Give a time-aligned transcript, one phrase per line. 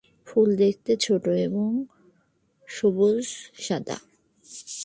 [0.27, 1.85] ফুল দেখতে ছোট এবং
[2.69, 3.97] সবুজ-সাদা।